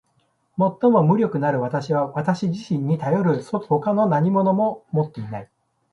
[0.57, 5.49] 最も無力なる私は私自身にたよる外の何物をも持っていない。